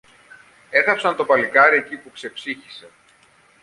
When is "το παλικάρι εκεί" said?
1.15-1.97